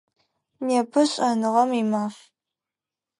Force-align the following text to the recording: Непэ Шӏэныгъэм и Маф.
Непэ 0.67 1.01
Шӏэныгъэм 1.09 1.69
и 1.81 1.83
Маф. 1.91 2.15